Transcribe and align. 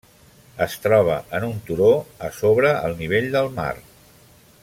Es 0.65 0.77
troba 0.85 1.17
en 1.39 1.45
un 1.49 1.59
turó, 1.67 1.91
a 2.29 2.33
sobre 2.39 2.73
el 2.89 2.99
nivell 3.05 3.31
del 3.39 3.53
mar. 3.61 3.71